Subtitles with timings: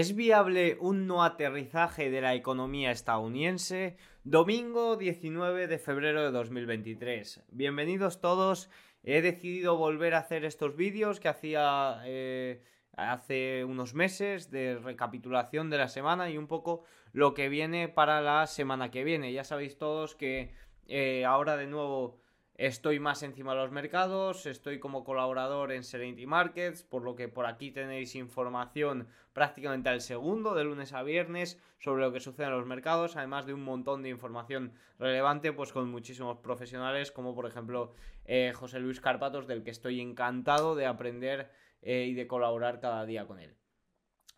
[0.00, 3.98] ¿Es viable un no aterrizaje de la economía estadounidense?
[4.24, 7.44] Domingo 19 de febrero de 2023.
[7.50, 8.70] Bienvenidos todos.
[9.02, 12.62] He decidido volver a hacer estos vídeos que hacía eh,
[12.96, 16.82] hace unos meses de recapitulación de la semana y un poco
[17.12, 19.34] lo que viene para la semana que viene.
[19.34, 20.54] Ya sabéis todos que
[20.86, 22.22] eh, ahora de nuevo
[22.60, 27.26] Estoy más encima de los mercados, estoy como colaborador en Serenity Markets, por lo que
[27.26, 32.48] por aquí tenéis información prácticamente al segundo, de lunes a viernes, sobre lo que sucede
[32.48, 37.34] en los mercados, además de un montón de información relevante, pues con muchísimos profesionales, como
[37.34, 37.94] por ejemplo
[38.26, 43.06] eh, José Luis Carpatos, del que estoy encantado de aprender eh, y de colaborar cada
[43.06, 43.56] día con él.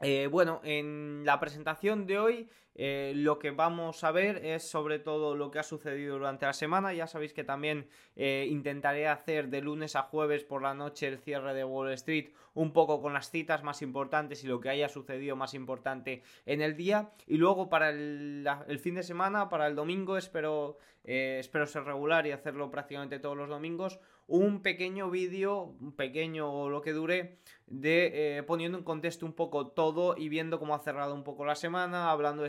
[0.00, 4.98] Eh, bueno, en la presentación de hoy eh, lo que vamos a ver es sobre
[4.98, 6.92] todo lo que ha sucedido durante la semana.
[6.92, 11.18] Ya sabéis que también eh, intentaré hacer de lunes a jueves por la noche el
[11.18, 14.88] cierre de Wall Street un poco con las citas más importantes y lo que haya
[14.88, 17.10] sucedido más importante en el día.
[17.26, 22.32] Y luego para el, fin de semana, para el domingo, espero, espero ser regular y
[22.32, 24.00] hacerlo prácticamente todos los domingos
[24.32, 29.32] un pequeño vídeo, un pequeño o lo que dure, de eh, poniendo en contexto un
[29.32, 32.48] poco todo y viendo cómo ha cerrado un poco la semana, hablando de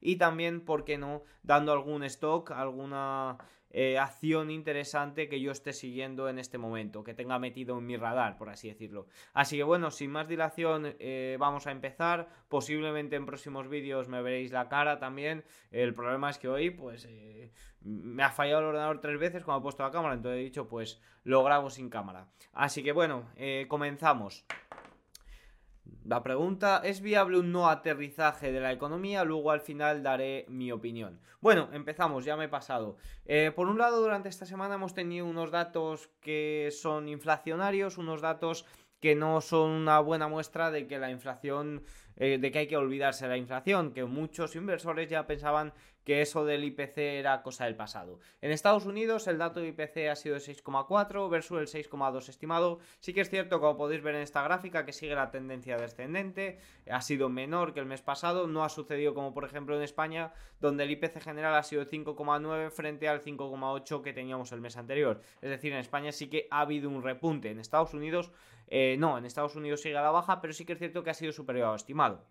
[0.00, 3.38] y también, ¿por qué no?, dando algún stock, alguna
[3.74, 7.96] eh, acción interesante que yo esté siguiendo en este momento, que tenga metido en mi
[7.96, 9.06] radar, por así decirlo.
[9.32, 12.28] Así que bueno, sin más dilación, eh, vamos a empezar.
[12.48, 15.44] Posiblemente en próximos vídeos me veréis la cara también.
[15.70, 19.60] El problema es que hoy, pues, eh, me ha fallado el ordenador tres veces cuando
[19.60, 22.28] he puesto la cámara, entonces he dicho, pues, lo grabo sin cámara.
[22.52, 23.30] Así que bueno,
[23.68, 24.44] comenzamos.
[26.04, 29.24] La pregunta, ¿es viable un no aterrizaje de la economía?
[29.24, 31.20] Luego al final daré mi opinión.
[31.40, 32.96] Bueno, empezamos, ya me he pasado.
[33.24, 38.20] Eh, por un lado, durante esta semana hemos tenido unos datos que son inflacionarios, unos
[38.20, 38.66] datos
[39.00, 41.82] que no son una buena muestra de que la inflación,
[42.16, 45.72] eh, de que hay que olvidarse de la inflación, que muchos inversores ya pensaban
[46.04, 48.18] que eso del IPC era cosa del pasado.
[48.40, 52.80] En Estados Unidos el dato de IPC ha sido de 6,4 versus el 6,2 estimado.
[53.00, 56.58] Sí que es cierto, como podéis ver en esta gráfica, que sigue la tendencia descendente,
[56.90, 60.32] ha sido menor que el mes pasado, no ha sucedido como por ejemplo en España,
[60.60, 65.20] donde el IPC general ha sido 5,9 frente al 5,8 que teníamos el mes anterior.
[65.40, 67.50] Es decir, en España sí que ha habido un repunte.
[67.50, 68.32] En Estados Unidos,
[68.74, 71.10] eh, no, en Estados Unidos sigue a la baja, pero sí que es cierto que
[71.10, 72.24] ha sido superior a lo estimado.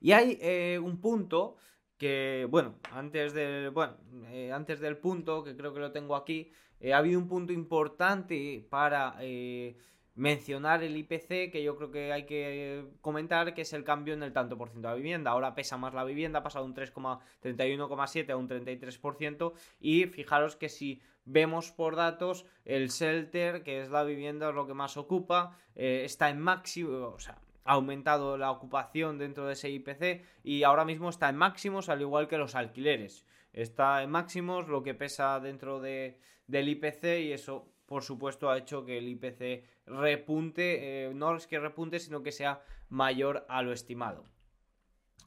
[0.00, 1.56] Y hay eh, un punto
[1.98, 3.96] que, bueno, antes del, bueno,
[4.28, 6.52] eh, antes del punto, que creo que lo tengo aquí,
[6.92, 9.18] ha habido un punto importante para
[10.14, 14.22] mencionar el IPC, que yo creo que hay que comentar, que es el cambio en
[14.22, 15.32] el tanto por ciento de la vivienda.
[15.32, 20.68] Ahora pesa más la vivienda, ha pasado un 3,31,7 a un 33%, y fijaros que
[20.68, 26.30] si vemos por datos, el shelter, que es la vivienda, lo que más ocupa, está
[26.30, 31.08] en máximo, o sea, ha aumentado la ocupación dentro de ese IPC y ahora mismo
[31.08, 33.24] está en máximos al igual que los alquileres.
[33.52, 38.58] Está en máximos lo que pesa dentro de, del IPC y eso por supuesto ha
[38.58, 43.62] hecho que el IPC repunte, eh, no es que repunte sino que sea mayor a
[43.62, 44.24] lo estimado.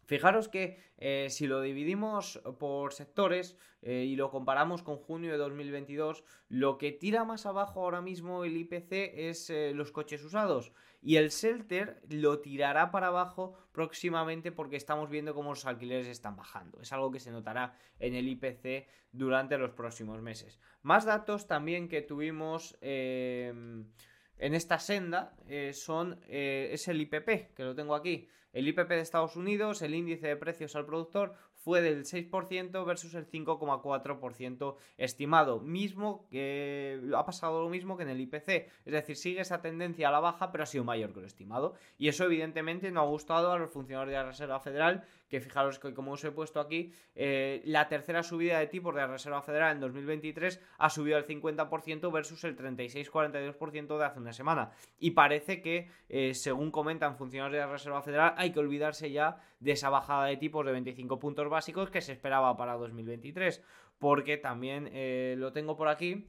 [0.07, 5.37] Fijaros que eh, si lo dividimos por sectores eh, y lo comparamos con junio de
[5.37, 10.71] 2022, lo que tira más abajo ahora mismo el IPC es eh, los coches usados
[11.01, 16.37] y el Shelter lo tirará para abajo próximamente porque estamos viendo cómo los alquileres están
[16.37, 16.79] bajando.
[16.79, 20.57] Es algo que se notará en el IPC durante los próximos meses.
[20.83, 23.93] Más datos también que tuvimos en
[24.37, 25.35] esta senda
[25.73, 28.29] son, es el IPP, que lo tengo aquí.
[28.57, 33.13] El IPP de Estados Unidos, el índice de precios al productor, fue del 6% versus
[33.13, 35.59] el 5,4% estimado.
[35.59, 38.49] Mismo que ha pasado lo mismo que en el IPC.
[38.83, 41.75] Es decir, sigue esa tendencia a la baja, pero ha sido mayor que lo estimado.
[41.99, 45.79] Y eso, evidentemente, no ha gustado a los funcionarios de la Reserva Federal, que fijaros
[45.79, 49.41] que, como os he puesto aquí, eh, la tercera subida de tipos de la Reserva
[49.41, 54.71] Federal en 2023 ha subido al 50% versus el 36-42% de hace una semana.
[54.99, 59.37] Y parece que, eh, según comentan funcionarios de la Reserva Federal, hay que olvidarse ya
[59.59, 63.63] de esa bajada de tipos de 25 puntos básicos que se esperaba para 2023.
[63.99, 66.27] Porque también eh, lo tengo por aquí.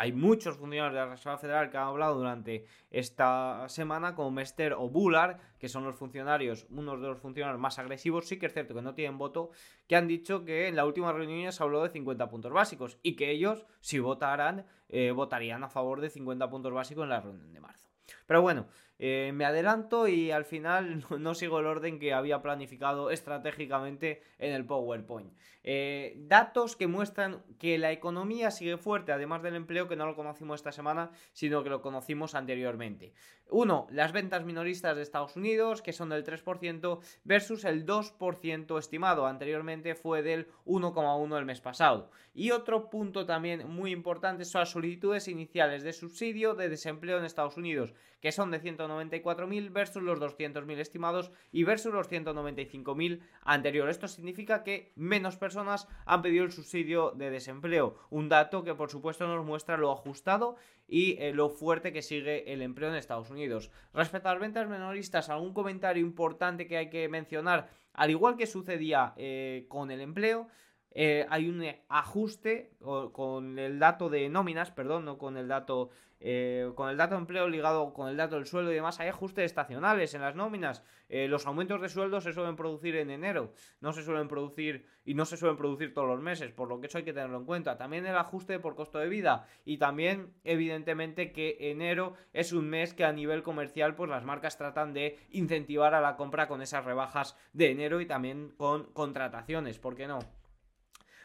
[0.00, 4.72] Hay muchos funcionarios de la Reserva Federal que han hablado durante esta semana, como Mester
[4.72, 8.54] o Bullard, que son los funcionarios, unos de los funcionarios más agresivos, sí que es
[8.54, 9.50] cierto que no tienen voto,
[9.86, 13.14] que han dicho que en la última reunión se habló de 50 puntos básicos y
[13.14, 17.52] que ellos, si votaran, eh, votarían a favor de 50 puntos básicos en la reunión
[17.52, 17.90] de marzo.
[18.30, 18.68] Pero bueno,
[19.00, 24.52] eh, me adelanto y al final no sigo el orden que había planificado estratégicamente en
[24.52, 25.32] el PowerPoint.
[25.64, 30.16] Eh, datos que muestran que la economía sigue fuerte, además del empleo que no lo
[30.16, 33.12] conocimos esta semana, sino que lo conocimos anteriormente.
[33.48, 39.26] Uno, las ventas minoristas de Estados Unidos, que son del 3%, versus el 2% estimado.
[39.26, 42.10] Anteriormente fue del 1,1% el mes pasado.
[42.32, 47.24] Y otro punto también muy importante son las solicitudes iniciales de subsidio de desempleo en
[47.24, 53.96] Estados Unidos, que son de 194.000 versus los 200.000 estimados y versus los 195.000 anteriores.
[53.96, 57.96] Esto significa que menos personas han pedido el subsidio de desempleo.
[58.10, 60.56] Un dato que por supuesto nos muestra lo ajustado
[60.86, 63.70] y eh, lo fuerte que sigue el empleo en Estados Unidos.
[63.94, 68.46] Respecto a las ventas menoristas, algún comentario importante que hay que mencionar, al igual que
[68.46, 70.48] sucedía eh, con el empleo,
[70.92, 72.72] eh, hay un ajuste
[73.12, 75.90] con el dato de nóminas, perdón, no con el dato
[76.22, 79.08] eh, con el dato de empleo ligado con el dato del sueldo y demás, hay
[79.08, 80.84] ajustes estacionales en las nóminas.
[81.08, 85.14] Eh, los aumentos de sueldo se suelen producir en enero, no se suelen producir y
[85.14, 87.46] no se suelen producir todos los meses, por lo que eso hay que tenerlo en
[87.46, 87.78] cuenta.
[87.78, 92.92] También el ajuste por costo de vida y también, evidentemente, que enero es un mes
[92.92, 96.84] que a nivel comercial, pues las marcas tratan de incentivar a la compra con esas
[96.84, 100.18] rebajas de enero y también con contrataciones, ¿por qué no?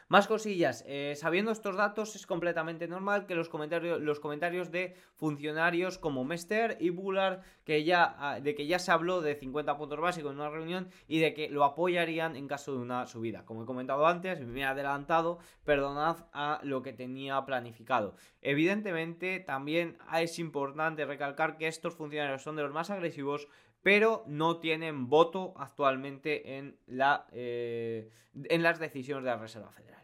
[0.07, 4.93] Más cosillas, eh, sabiendo estos datos es completamente normal que los comentarios, los comentarios de
[5.15, 9.75] funcionarios como Mester y Bullard, que ya, ah, de que ya se habló de 50
[9.77, 13.45] puntos básicos en una reunión y de que lo apoyarían en caso de una subida.
[13.45, 18.15] Como he comentado antes, me he adelantado, perdonad a lo que tenía planificado.
[18.43, 23.47] Evidentemente, también es importante recalcar que estos funcionarios son de los más agresivos
[23.85, 30.03] pero no tienen voto actualmente en, la, eh, en las decisiones de la Reserva Federal.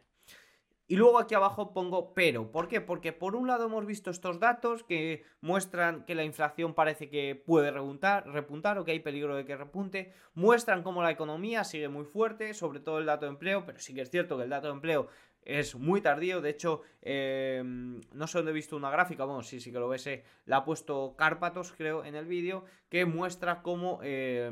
[0.87, 2.51] Y luego aquí abajo pongo pero.
[2.51, 2.79] ¿Por qué?
[2.79, 7.33] Porque por un lado hemos visto estos datos que muestran que la inflación parece que
[7.33, 10.13] puede repuntar, repuntar o que hay peligro de que repunte.
[10.35, 13.95] Muestran cómo la economía sigue muy fuerte, sobre todo el dato de empleo, pero sí
[13.95, 15.07] que es cierto que el dato de empleo
[15.43, 16.41] es muy tardío.
[16.41, 19.89] De hecho, eh, no sé dónde he visto una gráfica, bueno, sí, sí que lo
[19.89, 24.51] ves, eh, la ha puesto Cárpatos, creo, en el vídeo, que muestra cómo eh,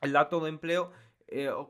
[0.00, 0.92] el dato de empleo,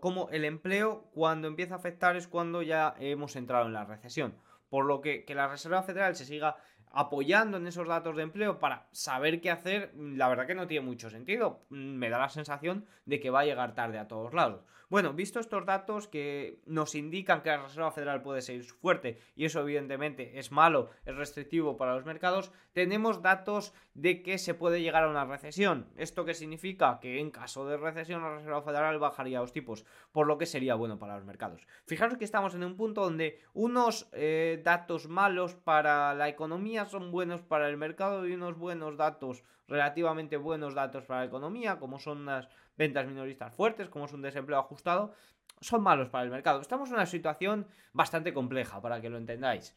[0.01, 4.35] cómo el empleo cuando empieza a afectar es cuando ya hemos entrado en la recesión.
[4.69, 6.57] Por lo que, que la Reserva Federal se siga
[6.93, 10.87] apoyando en esos datos de empleo para saber qué hacer, la verdad que no tiene
[10.87, 11.65] mucho sentido.
[11.71, 14.65] Me da la sensación de que va a llegar tarde a todos lados.
[14.93, 19.47] Bueno, visto estos datos que nos indican que la Reserva Federal puede seguir fuerte y
[19.47, 24.83] eso evidentemente es malo, es restrictivo para los mercados, tenemos datos de que se puede
[24.83, 25.87] llegar a una recesión.
[25.97, 27.01] ¿Esto qué significa?
[27.01, 30.75] Que en caso de recesión la Reserva Federal bajaría los tipos, por lo que sería
[30.75, 31.67] bueno para los mercados.
[31.87, 37.11] Fijaros que estamos en un punto donde unos eh, datos malos para la economía son
[37.11, 41.99] buenos para el mercado y unos buenos datos, relativamente buenos datos para la economía, como
[41.99, 45.15] son las ventas minoristas fuertes, como es un desempleo ajustado,
[45.61, 46.61] son malos para el mercado.
[46.61, 49.75] Estamos en una situación bastante compleja, para que lo entendáis.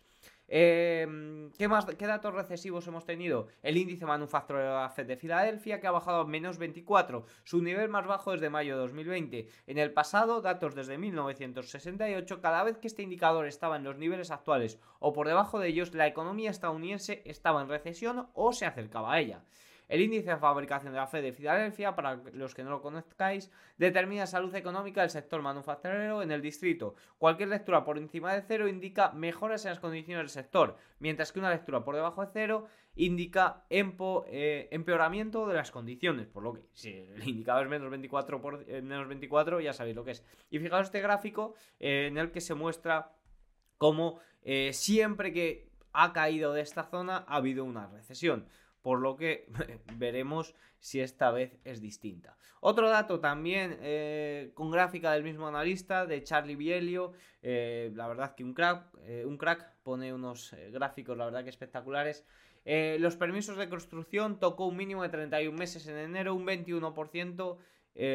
[0.48, 3.48] Em, ¿qué, más, ¿Qué datos recesivos hemos tenido?
[3.64, 8.32] El índice manufacturero de Filadelfia que ha bajado a menos 24, su nivel más bajo
[8.32, 9.48] desde mayo de 2020.
[9.66, 14.30] En el pasado, datos desde 1968, cada vez que este indicador estaba en los niveles
[14.30, 19.14] actuales o por debajo de ellos, la economía estadounidense estaba en recesión o se acercaba
[19.14, 19.44] a ella.
[19.88, 23.52] El índice de fabricación de la Fed de Filadelfia, para los que no lo conozcáis,
[23.78, 26.96] determina salud económica del sector manufacturero en el distrito.
[27.18, 31.40] Cualquier lectura por encima de cero indica mejoras en las condiciones del sector, mientras que
[31.40, 36.62] una lectura por debajo de cero indica eh, empeoramiento de las condiciones, por lo que
[36.74, 40.24] si el indicador es menos 24, por, eh, menos 24 ya sabéis lo que es.
[40.50, 43.12] Y fijaos este gráfico eh, en el que se muestra
[43.78, 44.20] cómo
[44.72, 48.48] siempre que ha caído de esta zona ha habido una recesión
[48.86, 49.48] por lo que
[49.98, 52.38] veremos si esta vez es distinta.
[52.60, 58.36] Otro dato también eh, con gráfica del mismo analista, de Charlie Bielio, eh, la verdad
[58.36, 62.28] que un crack, eh, un crack pone unos gráficos, la verdad que espectaculares.
[63.00, 67.58] los permisos de construcción tocó un mínimo de 31 meses en enero, un 21%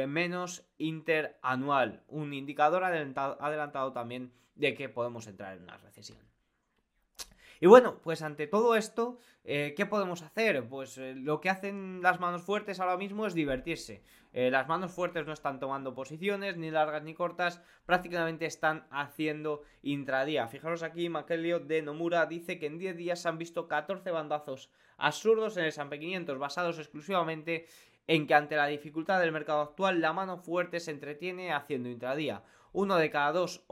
[0.07, 6.29] menos interanual, un indicador adelantado también de que podemos entrar en una recesión.
[7.62, 10.67] Y bueno, pues ante todo esto, eh, ¿qué podemos hacer?
[10.67, 14.02] Pues eh, lo que hacen las manos fuertes ahora mismo es divertirse.
[14.33, 19.62] Eh, las manos fuertes no están tomando posiciones, ni largas ni cortas, prácticamente están haciendo
[19.83, 20.49] intradía.
[20.49, 24.71] Fijaros aquí, Makelio de Nomura dice que en 10 días se han visto 14 bandazos
[24.97, 27.67] absurdos en el S&P 500 basados exclusivamente
[28.07, 32.43] en que ante la dificultad del mercado actual la mano fuerte se entretiene haciendo intradía.
[32.73, 33.64] Uno de cada dos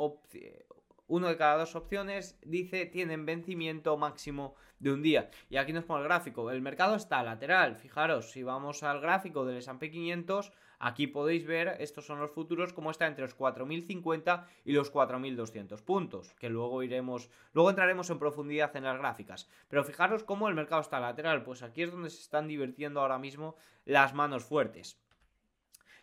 [1.08, 5.30] uno de cada dos opciones dice tienen vencimiento máximo de un día.
[5.50, 6.50] Y aquí nos pone el gráfico.
[6.50, 7.76] El mercado está lateral.
[7.76, 12.72] Fijaros, si vamos al gráfico del S&P 500, aquí podéis ver, estos son los futuros,
[12.72, 18.18] como está entre los 4.050 y los 4.200 puntos, que luego iremos, luego entraremos en
[18.18, 19.48] profundidad en las gráficas.
[19.68, 23.18] Pero fijaros cómo el mercado está lateral, pues aquí es donde se están divirtiendo ahora
[23.18, 25.00] mismo las manos fuertes.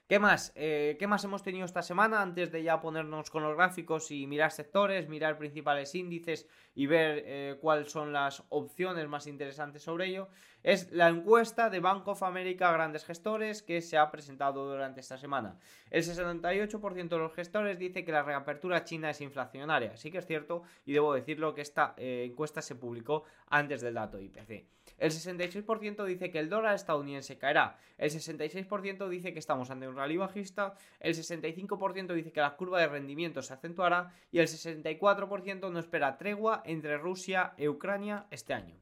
[0.07, 0.51] ¿Qué más?
[0.53, 2.21] Eh, ¿Qué más hemos tenido esta semana?
[2.21, 6.45] Antes de ya ponernos con los gráficos y mirar sectores, mirar principales índices
[6.75, 10.29] y ver eh, cuáles son las opciones más interesantes sobre ello,
[10.61, 15.17] es la encuesta de Bank of America Grandes Gestores que se ha presentado durante esta
[15.17, 15.57] semana.
[15.89, 19.97] El 68% de los gestores dice que la reapertura china es inflacionaria.
[19.97, 23.95] Sí que es cierto y debo decirlo que esta eh, encuesta se publicó antes del
[23.95, 24.67] dato IPC.
[24.97, 27.77] El 66% dice que el dólar estadounidense caerá.
[27.97, 30.75] El 66% dice que estamos ante un rally bajista.
[30.99, 34.13] El 65% dice que la curva de rendimiento se acentuará.
[34.31, 38.75] Y el 64% no espera tregua entre Rusia e Ucrania este año.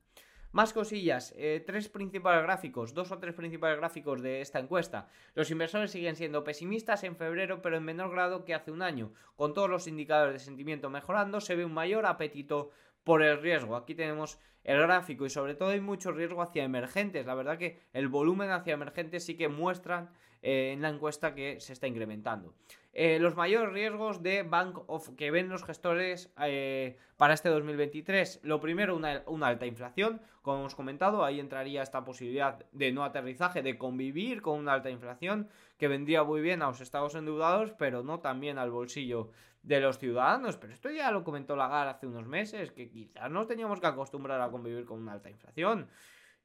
[0.53, 5.08] Más cosillas, eh, tres principales gráficos, dos o tres principales gráficos de esta encuesta.
[5.34, 9.13] Los inversores siguen siendo pesimistas en febrero, pero en menor grado que hace un año.
[9.36, 12.70] Con todos los indicadores de sentimiento mejorando, se ve un mayor apetito
[13.03, 13.75] por el riesgo.
[13.75, 17.25] Aquí tenemos el gráfico y sobre todo hay mucho riesgo hacia emergentes.
[17.25, 20.10] La verdad que el volumen hacia emergentes sí que muestran
[20.43, 22.53] eh, en la encuesta que se está incrementando.
[22.95, 28.41] Eh, los mayores riesgos de Bank of que ven los gestores eh, para este 2023.
[28.43, 30.21] Lo primero, una, una, alta inflación.
[30.43, 34.91] Como hemos comentado, ahí entraría esta posibilidad de no aterrizaje, de convivir con una alta
[34.91, 39.31] inflación que vendría muy bien a los estados endeudados, pero no también al bolsillo
[39.63, 40.57] de los ciudadanos.
[40.57, 44.39] Pero esto ya lo comentó Lagarde hace unos meses, que quizás nos teníamos que acostumbrar
[44.41, 45.88] a convivir con una alta inflación.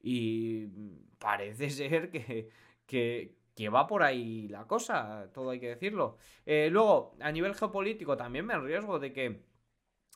[0.01, 0.67] Y
[1.19, 2.49] parece ser que,
[2.87, 3.35] que,
[3.67, 6.17] va por ahí la cosa, todo hay que decirlo.
[6.45, 9.43] Eh, luego, a nivel geopolítico, también me riesgo de que.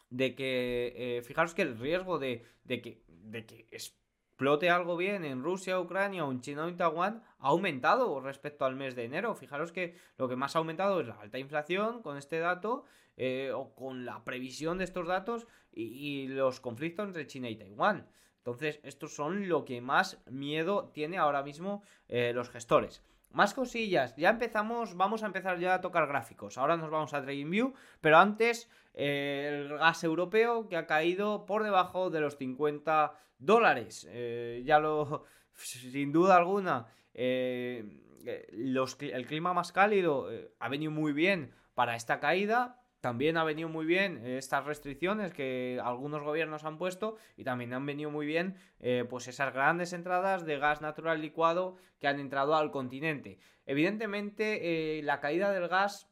[0.10, 0.94] De que.
[0.96, 3.04] Eh, fijaros que el riesgo de, de que.
[3.08, 7.50] De que explote algo bien en Rusia, Ucrania o en China o en Taiwán ha
[7.50, 9.36] aumentado respecto al mes de enero.
[9.36, 12.86] Fijaros que lo que más ha aumentado es la alta inflación con este dato
[13.18, 18.08] eh, o con la previsión de estos datos y, los conflictos entre China y Taiwán.
[18.38, 23.02] Entonces, estos son lo que más miedo tiene ahora mismo los gestores.
[23.34, 26.58] Más cosillas, ya empezamos, vamos a empezar ya a tocar gráficos.
[26.58, 31.63] Ahora nos vamos a TradingView, pero antes eh, el gas europeo que ha caído por
[31.63, 34.08] debajo de los 50 dólares.
[34.63, 36.86] ya lo, sin duda alguna,
[38.52, 43.68] los, el clima más cálido ha venido muy bien para esta caída, también ha venido
[43.68, 48.56] muy bien estas restricciones que algunos gobiernos han puesto y también han venido muy bien
[48.80, 53.40] eh, pues esas grandes entradas de gas natural licuado que han entrado al continente.
[53.66, 56.08] Evidentemente eh, la caída del gas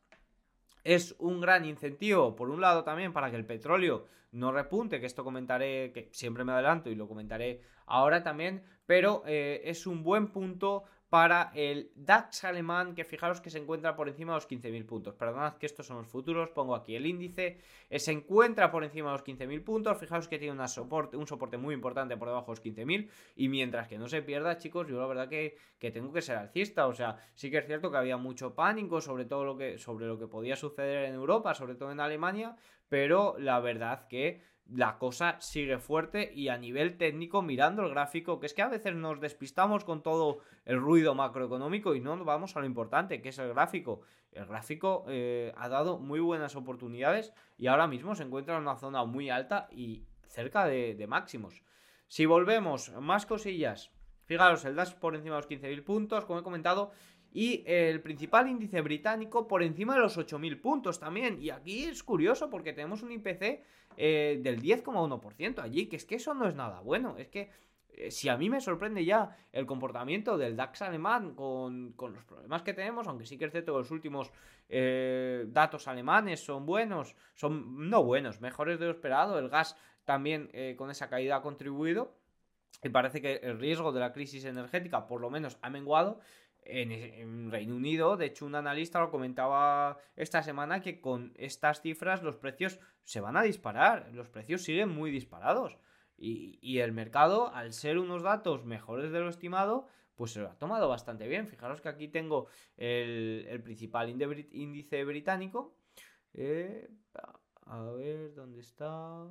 [0.83, 5.05] es un gran incentivo, por un lado también para que el petróleo no repunte, que
[5.05, 10.03] esto comentaré, que siempre me adelanto y lo comentaré ahora también, pero eh, es un
[10.03, 14.49] buen punto para el DAX alemán, que fijaros que se encuentra por encima de los
[14.49, 15.13] 15.000 puntos.
[15.13, 17.57] Perdonad que estos son los futuros, pongo aquí el índice.
[17.89, 19.97] Eh, se encuentra por encima de los 15.000 puntos.
[19.97, 23.09] Fijaros que tiene una soporte, un soporte muy importante por debajo de los 15.000.
[23.35, 26.37] Y mientras que no se pierda, chicos, yo la verdad que, que, tengo que ser
[26.37, 26.87] alcista.
[26.87, 30.05] O sea, sí que es cierto que había mucho pánico sobre todo lo que, sobre
[30.05, 32.55] lo que podía suceder en Europa, sobre todo en Alemania.
[32.87, 34.41] Pero la verdad que
[34.73, 38.69] la cosa sigue fuerte y a nivel técnico mirando el gráfico, que es que a
[38.69, 43.29] veces nos despistamos con todo el ruido macroeconómico y no vamos a lo importante, que
[43.29, 44.01] es el gráfico.
[44.31, 48.77] El gráfico eh, ha dado muy buenas oportunidades y ahora mismo se encuentra en una
[48.77, 51.63] zona muy alta y cerca de, máximos.
[52.07, 53.91] Si volvemos, más cosillas.
[54.25, 56.91] Fijaros, el DAS por encima de los 15.000 puntos, como he comentado,
[57.33, 61.41] y el principal índice británico por encima de los 8.000 puntos también.
[61.41, 63.63] Y aquí es curioso porque tenemos un IPC
[63.97, 67.15] eh, del 10,1% allí, que es que eso no es nada bueno.
[67.17, 67.49] Es que
[67.93, 72.63] eh, si a mí me sorprende ya el comportamiento del DAX alemán con, los problemas
[72.63, 74.31] que tenemos, aunque sí que es cierto que los últimos
[74.67, 80.49] eh, datos alemanes son buenos, son no buenos, mejores de lo esperado, el gas también
[80.77, 82.13] con esa caída ha contribuido.
[82.83, 86.19] Y parece que el riesgo de la crisis energética por lo menos ha menguado
[86.63, 88.17] en, Reino Unido.
[88.17, 93.21] De hecho, un analista lo comentaba esta semana que con estas cifras los precios se
[93.21, 94.09] van a disparar.
[94.13, 95.77] Los precios siguen muy disparados.
[96.17, 100.57] Y, el mercado, al ser unos datos mejores de lo estimado, pues se lo ha
[100.59, 101.47] tomado bastante bien.
[101.47, 105.75] Fijaros que aquí tengo el, principal índice británico.
[106.33, 106.87] Eh,
[107.65, 109.27] a ver, ¿dónde está?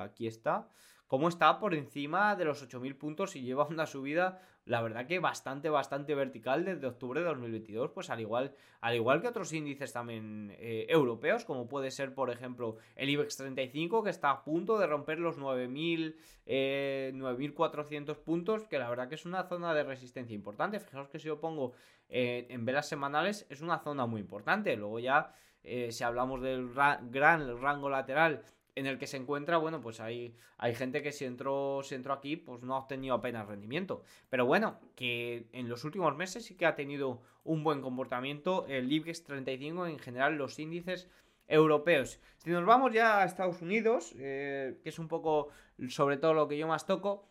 [0.00, 0.68] aquí está,
[1.12, 5.18] cómo está por encima de los 8.000 puntos y lleva una subida, la verdad que
[5.18, 9.92] bastante, bastante vertical desde octubre de 2022, pues al igual, al igual que otros índices
[9.92, 14.78] también eh, europeos, como puede ser, por ejemplo, el IBEX 35, que está a punto
[14.78, 16.14] de romper los 9.000,
[16.46, 20.80] 9.400 eh, puntos, que la verdad que es una zona de resistencia importante.
[20.80, 21.74] Fijaos que si yo pongo
[22.08, 24.74] eh, en velas semanales, es una zona muy importante.
[24.78, 28.42] Luego ya, si hablamos del gran rango lateral,
[28.74, 32.14] en el que se encuentra, bueno, pues hay, hay gente que si entró, si entró
[32.14, 34.02] aquí, pues no ha obtenido apenas rendimiento.
[34.30, 38.90] Pero bueno, que en los últimos meses sí que ha tenido un buen comportamiento el
[38.90, 41.08] IBEX 35, en general los índices
[41.48, 42.18] europeos.
[42.38, 45.48] Si nos vamos ya a Estados Unidos, eh, que es un poco
[45.88, 47.28] sobre todo lo que yo más toco,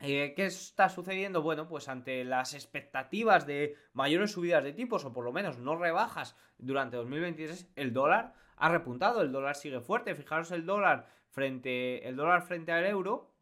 [0.00, 1.40] eh, ¿Qué está sucediendo?
[1.40, 5.74] Bueno, pues ante las expectativas de mayores subidas de tipos o por lo menos no
[5.74, 10.14] rebajas durante 2023, el dólar ha repuntado, el dólar sigue fuerte.
[10.14, 13.34] Fijaros el dólar frente, el dólar frente al euro,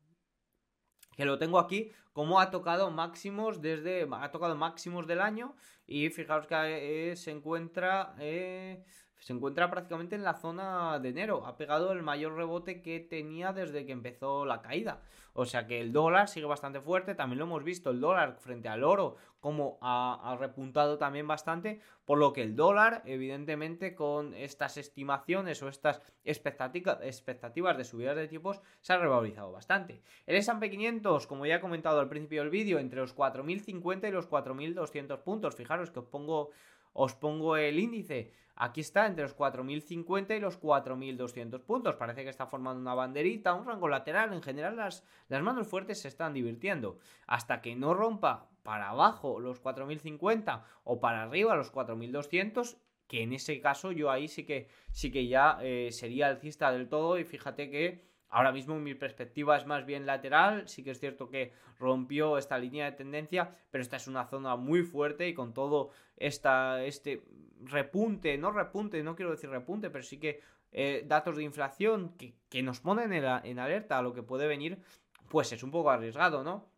[1.17, 5.55] que lo tengo aquí, como ha tocado máximos desde, ha tocado máximos del año
[5.87, 8.85] y fijaros que eh, se encuentra, eh,
[9.25, 13.55] se encuentra prácticamente en la zona de enero, ha pegado el mayor rebote que tenía
[13.55, 15.01] desde que empezó la caída.
[15.33, 18.69] O sea que el dólar sigue bastante fuerte, también lo hemos visto, el dólar frente
[18.69, 24.77] al oro como ha, repuntado también bastante, por lo que el dólar, evidentemente, con estas
[24.77, 30.03] estimaciones o estas expectativas de subidas de tipos, se ha revalorizado bastante.
[30.27, 34.13] El S&P 500, como ya he comentado al principio del vídeo, entre los 4.050 y
[34.13, 35.57] los 4.200 puntos.
[35.57, 36.51] Fijaros que os pongo,
[36.93, 41.97] os pongo el índice Aquí está entre los 4.050 y los 4.200 puntos.
[41.97, 44.33] Parece que está formando una banderita, un rango lateral.
[44.33, 46.99] En general las, las manos fuertes se están divirtiendo.
[47.27, 52.77] Hasta que no rompa para abajo los 4.050 o para arriba los 4.200,
[53.09, 56.89] que en ese caso yo ahí sí que, sí que ya eh, sería alcista del
[56.89, 57.19] todo.
[57.19, 61.31] Y fíjate que Ahora mismo mi perspectiva es más bien lateral, sí que es cierto
[61.31, 65.55] que rompió esta línea de tendencia, pero esta es una zona muy fuerte y con
[65.55, 67.23] todo esta, este
[67.67, 70.41] repunte, no repunte, no quiero decir repunte, pero sí que
[70.73, 74.83] eh, datos de inflación que, nos ponen en, alerta a lo que puede venir,
[75.29, 76.69] pues es un poco arriesgado, ¿no?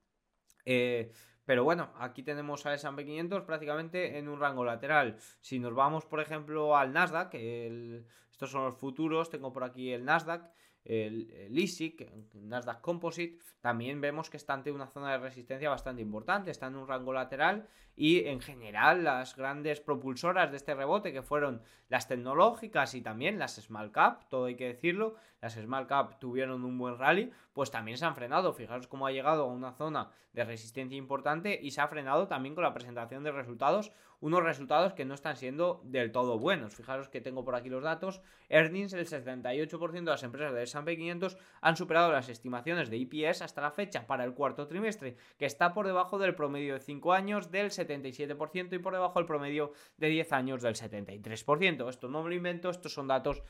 [0.64, 1.12] Eh,
[1.44, 5.16] pero bueno, aquí tenemos a S&P 500 prácticamente en un rango lateral.
[5.40, 10.04] Si nos vamos, por ejemplo, al Nasdaq, estos son los futuros, tengo por aquí el
[10.04, 10.50] Nasdaq,
[10.86, 16.00] el, el ISIC, Nasdaq Composite, también vemos que está ante una zona de resistencia bastante
[16.00, 21.12] importante, está en un rango lateral y en general las grandes propulsoras de este rebote
[21.12, 25.86] que fueron las tecnológicas y también las small cap, todo hay que decirlo, las small
[25.86, 29.52] cap tuvieron un buen rally, pues también se han frenado, fijaros cómo ha llegado a
[29.52, 33.92] una zona de resistencia importante y se ha frenado también con la presentación de resultados
[34.20, 36.74] unos resultados que no están siendo del todo buenos.
[36.74, 38.20] Fijaros que tengo por aquí los datos.
[38.48, 43.42] Earnings, el 78% de las empresas de S&P 500 han superado las estimaciones de EPS
[43.42, 47.12] hasta la fecha para el cuarto trimestre, que está por debajo del promedio de 5
[47.12, 51.88] años del 77% y por debajo del promedio de 10 años del 73%.
[51.88, 53.42] Esto no me lo invento, estos son datos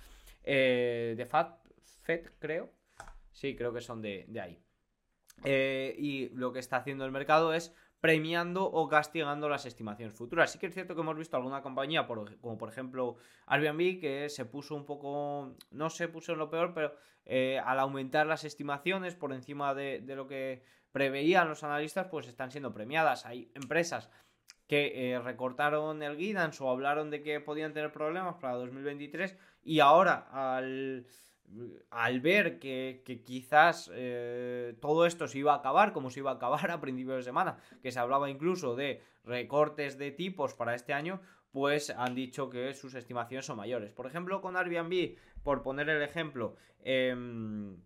[0.43, 2.71] eh, de FED, creo.
[3.33, 4.59] Sí, creo que son de, ahí.
[5.45, 10.53] Eh, y lo que está haciendo el mercado es premiando o castigando las estimaciones futuras.
[10.53, 14.45] Sí que es cierto que hemos visto alguna compañía, como por ejemplo Airbnb, que se
[14.45, 19.17] puso un poco, no se puso en lo peor, pero eh, al aumentar las estimaciones
[19.17, 23.27] por encima de, lo que preveían los analistas, pues están siendo premiadas.
[23.27, 24.11] Hay empresas
[24.67, 29.81] que eh, recortaron el guidance o hablaron de que podían tener problemas para 2023 y
[29.81, 31.07] ahora al
[31.91, 36.35] al ver que, quizás eh, todo esto se iba a acabar, como se iba a
[36.35, 40.93] acabar a principios de semana, que se hablaba incluso de recortes de tipos para este
[40.93, 41.21] año,
[41.53, 43.93] pues han dicho que sus estimaciones son mayores.
[43.93, 47.77] Por ejemplo, con Airbnb, por poner el ejemplo, em,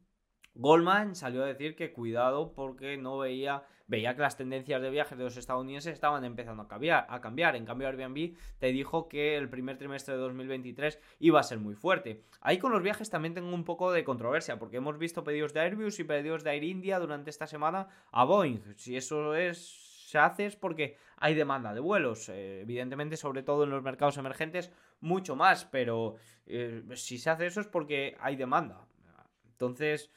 [0.54, 5.18] Goldman salió a decir que cuidado porque no veía veía que las tendencias de viajes
[5.18, 7.56] de los estadounidenses estaban empezando a cambiar, a cambiar.
[7.56, 11.74] En cambio, Airbnb te dijo que el primer trimestre de 2023 iba a ser muy
[11.74, 12.22] fuerte.
[12.40, 15.60] Ahí con los viajes también tengo un poco de controversia, porque hemos visto pedidos de
[15.60, 18.60] Airbus y pedidos de Air India durante esta semana a Boeing.
[18.76, 22.28] Si eso es se hace es porque hay demanda de vuelos.
[22.28, 27.46] Eh, evidentemente, sobre todo en los mercados emergentes, mucho más, pero eh, si se hace
[27.46, 28.86] eso es porque hay demanda.
[29.52, 30.10] Entonces,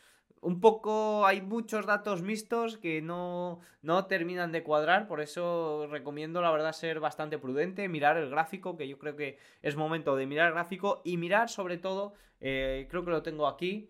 [0.43, 6.41] un poco hay muchos datos mixtos que no, no, terminan de cuadrar, por eso recomiendo
[6.41, 10.27] la verdad ser bastante prudente, mirar el gráfico, que yo creo que es momento de
[10.27, 13.89] mirar el gráfico y mirar sobre todo, eh, creo que lo tengo aquí,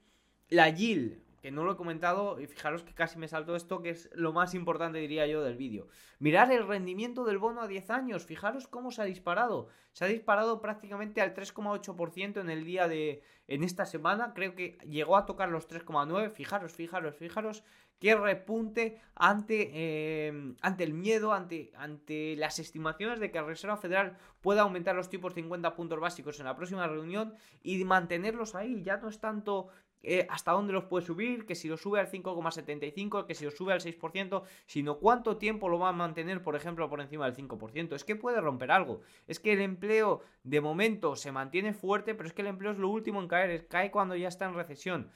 [0.49, 3.89] la yield que no lo he comentado, y fijaros que casi me salto esto, que
[3.89, 5.89] es lo más importante, diría yo, del vídeo.
[6.17, 9.67] Mirad el rendimiento del bono a 10 años, fijaros cómo se ha disparado.
[9.91, 13.23] Se ha disparado prácticamente al 3,8% en el día de...
[13.47, 17.65] en esta semana, creo que llegó a tocar los 3,9, fijaros, fijaros, fijaros,
[17.99, 23.75] qué repunte ante, eh, ante el miedo, ante, ante las estimaciones de que la Reserva
[23.75, 28.81] Federal pueda aumentar los tipos 50 puntos básicos en la próxima reunión y mantenerlos ahí.
[28.83, 29.67] Ya no es tanto
[30.03, 33.51] eh, hasta dónde los puede subir, que si lo sube al 5,75, que si lo
[33.51, 37.35] sube al 6%, sino cuánto tiempo lo va a mantener, por ejemplo, por encima del
[37.35, 37.95] 5%.
[37.95, 39.01] Es que puede romper algo.
[39.27, 42.77] Es que el empleo de momento se mantiene fuerte, pero es que el empleo es
[42.77, 45.09] lo último en caer, cae cuando ya está en recesión.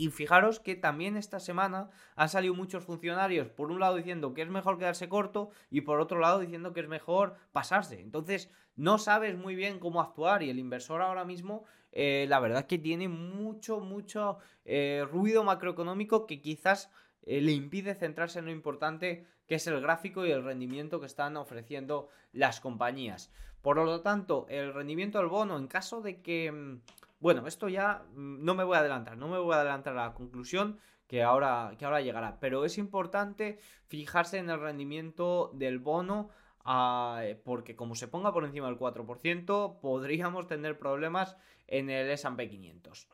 [0.00, 4.42] Y fijaros que también esta semana han salido muchos funcionarios, por un lado diciendo que
[4.42, 8.00] es mejor quedarse corto y por otro lado diciendo que es mejor pasarse.
[8.00, 12.66] Entonces no sabes muy bien cómo actuar y el inversor ahora mismo eh, la verdad
[12.66, 18.52] que tiene mucho, mucho eh, ruido macroeconómico que quizás eh, le impide centrarse en lo
[18.52, 23.32] importante que es el gráfico y el rendimiento que están ofreciendo las compañías.
[23.62, 26.52] Por lo tanto, el rendimiento del bono, en caso de que...
[26.52, 26.82] Mm,
[27.20, 30.06] bueno, esto ya mm, no me voy a adelantar, no me voy a adelantar a
[30.06, 35.78] la conclusión que ahora, que ahora llegará, pero es importante fijarse en el rendimiento del
[35.78, 36.30] bono
[36.64, 42.48] ah, porque como se ponga por encima del 4%, podríamos tener problemas en el S&P
[42.48, 43.08] 500.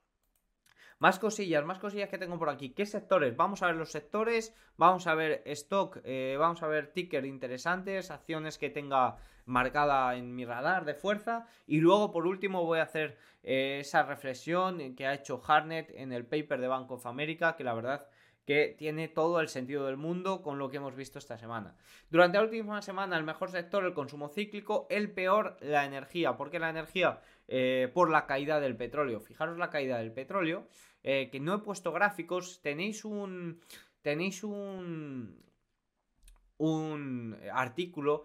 [1.04, 2.70] Más cosillas, más cosillas que tengo por aquí.
[2.70, 3.36] ¿Qué sectores?
[3.36, 8.10] Vamos a ver los sectores, vamos a ver stock, eh, vamos a ver ticker interesantes,
[8.10, 11.46] acciones que tenga marcada en mi radar de fuerza.
[11.66, 16.10] Y luego, por último, voy a hacer eh, esa reflexión que ha hecho Harnett en
[16.10, 18.06] el paper de Bank of America, que la verdad
[18.46, 21.76] que tiene todo el sentido del mundo con lo que hemos visto esta semana.
[22.10, 26.36] Durante la última semana, el mejor sector, el consumo cíclico, el peor, la energía.
[26.36, 27.20] ¿Por qué la energía?
[27.48, 29.20] Eh, por la caída del petróleo.
[29.20, 30.66] Fijaros la caída del petróleo,
[31.04, 33.60] eh, que no he puesto gráficos, tenéis un...
[34.02, 35.42] Tenéis un...
[36.56, 38.24] Un artículo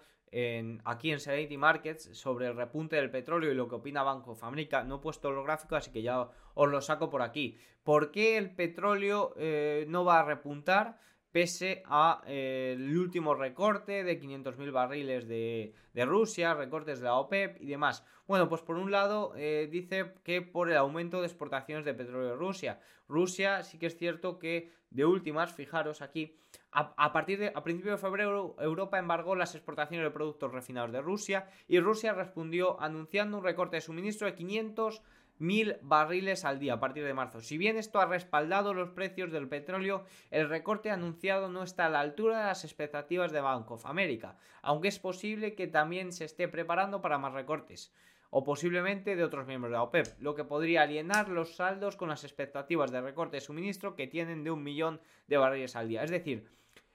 [0.86, 4.44] aquí en Serenity Markets sobre el repunte del petróleo y lo que opina Banco of.
[4.86, 7.58] No he puesto los gráficos, así que ya os lo saco por aquí.
[7.84, 11.00] ¿Por qué el petróleo eh, no va a repuntar?
[11.32, 15.74] Pese a eh, último recorte de 500.000 barriles de,
[16.06, 18.06] Rusia, recortes de la OPEP y demás.
[18.28, 22.30] Bueno, pues por un lado eh, dice que por el aumento de exportaciones de petróleo
[22.30, 22.80] de Rusia.
[23.08, 26.36] Rusia sí que es cierto que de últimas, fijaros aquí,
[26.72, 31.02] a, partir de a principios de febrero Europa embargó las exportaciones de productos refinados de
[31.02, 35.02] Rusia y Rusia respondió anunciando un recorte de suministro de 500
[35.40, 37.42] mil barriles al día a partir de marzo.
[37.42, 41.90] Si bien esto ha respaldado los precios del petróleo, el recorte anunciado no está a
[41.90, 46.26] la altura de las expectativas de Bank of America, aunque es posible que también se
[46.26, 47.92] esté preparando para más recortes
[48.32, 52.10] o posiblemente de otros miembros de la OPEP, lo que podría alienar los saldos con
[52.10, 56.04] las expectativas de recorte de suministro que tienen de un millón de barriles al día.
[56.04, 56.48] Es decir,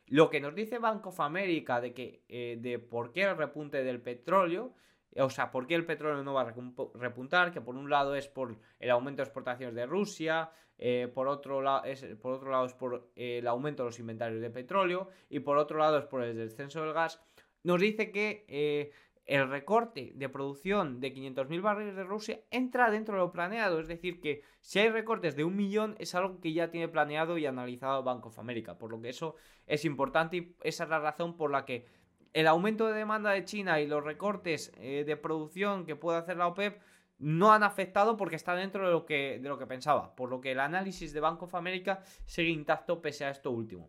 [0.06, 3.82] lo que nos dice Bank of America de que eh, de por qué el repunte
[3.82, 4.74] del petróleo
[5.16, 6.54] o sea, ¿por qué el petróleo no va a
[6.94, 7.52] repuntar?
[7.52, 11.62] Que por un lado es por el aumento de exportaciones de Rusia, eh, por, otro
[11.62, 15.08] lado es, por otro lado es por eh, el aumento de los inventarios de petróleo
[15.30, 17.22] y por otro lado es por el descenso del gas.
[17.62, 18.90] Nos dice que eh,
[19.24, 23.80] el recorte de producción de 500.000 barriles de Rusia entra dentro de lo planeado.
[23.80, 27.38] Es decir, que si hay recortes de un millón es algo que ya tiene planeado
[27.38, 28.76] y analizado Bank of America.
[28.76, 31.86] Por lo que eso es importante y esa es la razón por la que
[32.34, 36.36] el aumento de demanda de China y los recortes eh, de producción que puede hacer
[36.36, 36.82] la OPEP
[37.20, 40.40] no han afectado porque está dentro de lo que, de lo que pensaba, por lo
[40.40, 43.88] que el análisis de Bank of America sigue intacto pese a esto último.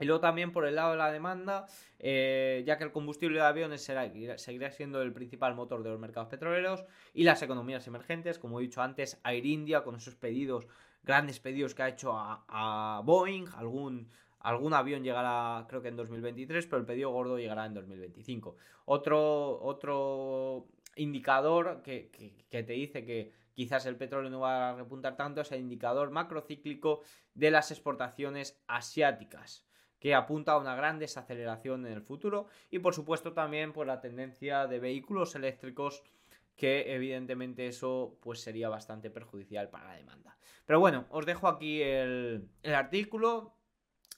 [0.00, 1.66] Y luego también por el lado de la demanda,
[1.98, 6.00] eh, ya que el combustible de aviones será, seguirá siendo el principal motor de los
[6.00, 10.66] mercados petroleros y las economías emergentes, como he dicho antes, Air India con esos pedidos,
[11.02, 14.10] grandes pedidos que ha hecho a Boeing, algún
[14.46, 18.54] Algún avión llegará, creo que en 2023, pero el pedido gordo llegará en 2025.
[18.84, 22.12] Otro, otro indicador que,
[22.48, 27.02] te dice que quizás el petróleo no va a repuntar tanto es el indicador macrocíclico
[27.34, 29.66] de las exportaciones asiáticas
[29.98, 34.00] que apunta a una gran desaceleración en el futuro y por supuesto también por la
[34.00, 36.04] tendencia de vehículos eléctricos
[36.54, 40.38] que evidentemente eso pues sería bastante perjudicial para la demanda.
[40.66, 43.55] Pero bueno, os dejo aquí el, el artículo,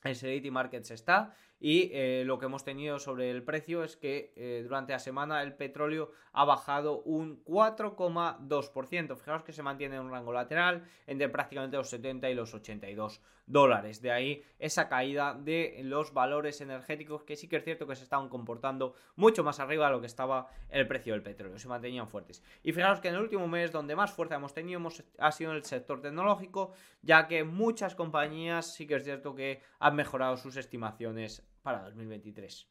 [0.04, 1.34] en Serenity Markets está.
[1.60, 5.42] Y eh, lo que hemos tenido sobre el precio es que eh, durante la semana
[5.42, 9.16] el petróleo ha bajado un 4,2%.
[9.16, 13.20] Fijaos que se mantiene en un rango lateral entre prácticamente los 70 y los 82
[13.46, 14.00] dólares.
[14.02, 18.04] De ahí esa caída de los valores energéticos que sí que es cierto que se
[18.04, 21.58] estaban comportando mucho más arriba de lo que estaba el precio del petróleo.
[21.58, 22.42] Se mantenían fuertes.
[22.62, 24.80] Y fijaos que en el último mes donde más fuerza hemos tenido
[25.18, 29.62] ha sido en el sector tecnológico, ya que muchas compañías sí que es cierto que
[29.80, 32.68] han mejorado sus estimaciones para 2023.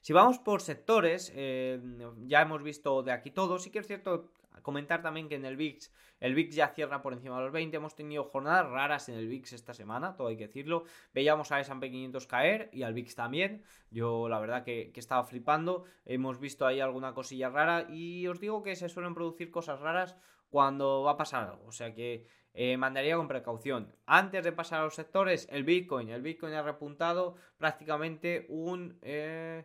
[0.00, 1.80] Si vamos por sectores, eh,
[2.26, 3.58] ya hemos visto de aquí todo.
[3.58, 7.12] Sí que es cierto comentar también que en el VIX, el VIX ya cierra por
[7.12, 7.76] encima de los 20.
[7.76, 10.84] Hemos tenido jornadas raras en el VIX esta semana, todo hay que decirlo.
[11.12, 13.62] Veíamos a S&P 500 caer y al VIX también.
[13.90, 15.84] Yo la verdad que, que, estaba flipando.
[16.04, 20.16] Hemos visto ahí alguna cosilla rara y os digo que se suelen producir cosas raras
[20.54, 21.66] cuando va a pasar algo.
[21.66, 23.92] O sea que eh, mandaría con precaución.
[24.06, 26.10] Antes de pasar a los sectores, el Bitcoin.
[26.10, 29.64] El Bitcoin ha repuntado prácticamente un, eh,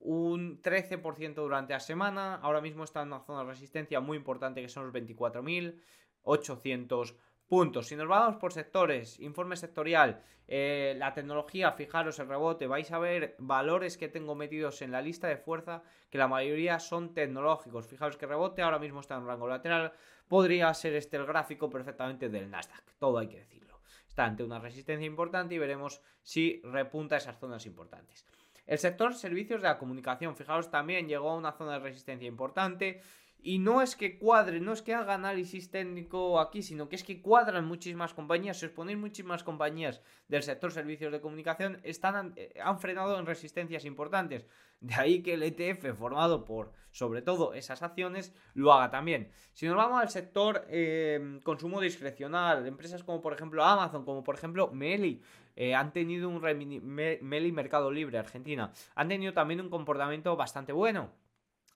[0.00, 2.34] un 13% durante la semana.
[2.42, 7.14] Ahora mismo está en una zona de resistencia muy importante que son los 24.800
[7.52, 7.88] puntos.
[7.88, 12.98] Si nos vamos por sectores, informe sectorial, eh, la tecnología, fijaros el rebote, vais a
[12.98, 17.86] ver valores que tengo metidos en la lista de fuerza, que la mayoría son tecnológicos.
[17.86, 19.92] Fijaros que rebote ahora mismo está en rango lateral,
[20.28, 23.80] podría ser este el gráfico perfectamente del Nasdaq, todo hay que decirlo.
[24.08, 28.24] Está ante una resistencia importante y veremos si repunta esas zonas importantes.
[28.66, 33.02] El sector servicios de la comunicación, fijaros, también llegó a una zona de resistencia importante.
[33.44, 37.02] Y no es que cuadre, no es que haga análisis técnico aquí, sino que es
[37.02, 38.60] que cuadran muchísimas compañías.
[38.60, 43.26] Si os ponéis muchísimas compañías del sector servicios de comunicación, están, eh, han frenado en
[43.26, 44.46] resistencias importantes.
[44.80, 49.32] De ahí que el ETF, formado por sobre todo esas acciones, lo haga también.
[49.54, 54.36] Si nos vamos al sector eh, consumo discrecional, empresas como por ejemplo Amazon, como por
[54.36, 55.20] ejemplo Meli,
[55.56, 61.10] eh, han tenido un Meli Mercado Libre Argentina, han tenido también un comportamiento bastante bueno.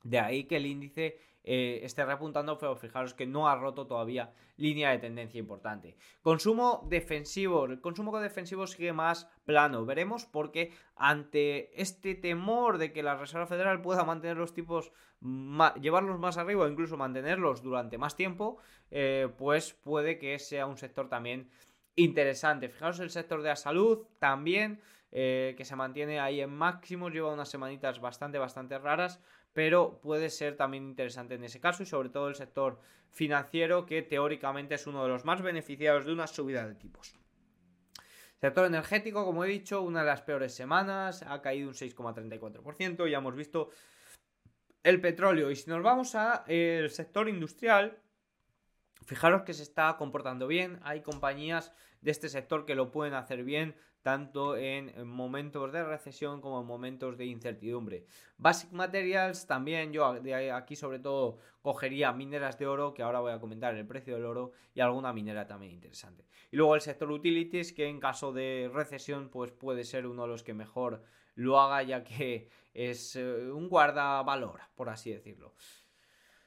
[0.02, 4.32] De ahí que el índice eh, esté repuntando, pero fijaros que no ha roto todavía
[4.56, 5.96] línea de tendencia importante.
[6.20, 13.04] Consumo defensivo, el consumo defensivo sigue más plano, veremos porque ante este temor de que
[13.04, 14.90] la Reserva Federal pueda mantener los tipos,
[15.80, 18.58] llevarlos más arriba o incluso mantenerlos durante más tiempo,
[18.90, 21.48] eh, pues puede que sea un sector también
[21.94, 22.68] interesante.
[22.68, 24.80] Fijaros el sector de la salud también.
[25.12, 29.22] Eh, que se mantiene ahí en máximos, lleva unas semanitas bastante, bastante raras,
[29.56, 32.78] pero puede ser también interesante en ese caso y sobre todo el sector
[33.10, 37.14] financiero que teóricamente es uno de los más beneficiados de una subida de tipos.
[38.38, 43.16] Sector energético, como he dicho, una de las peores semanas, ha caído un 6,34%, ya
[43.16, 43.70] hemos visto
[44.82, 45.50] el petróleo.
[45.50, 47.98] Y si nos vamos al sector industrial,
[49.06, 53.42] fijaros que se está comportando bien, hay compañías de este sector que lo pueden hacer
[53.42, 53.74] bien,
[54.06, 58.06] tanto en momentos de recesión como en momentos de incertidumbre.
[58.38, 63.32] Basic Materials también yo de aquí sobre todo cogería mineras de oro, que ahora voy
[63.32, 66.24] a comentar el precio del oro, y alguna minera también interesante.
[66.52, 70.28] Y luego el sector utilities, que en caso de recesión pues puede ser uno de
[70.28, 71.02] los que mejor
[71.34, 75.52] lo haga, ya que es eh, un guardavalor, por así decirlo.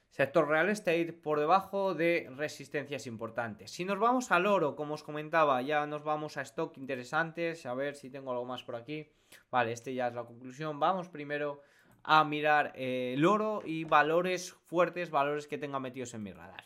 [0.10, 3.72] Sector real estate por debajo de resistencias importantes.
[3.72, 7.66] Si nos vamos al oro, como os comentaba, ya nos vamos a stock interesantes.
[7.66, 9.08] A ver si tengo algo más por aquí.
[9.52, 10.80] Vale, este ya es la conclusión.
[10.80, 11.62] Vamos primero
[12.04, 16.66] a mirar eh, el oro y valores fuertes, valores que tenga metidos en mi radar.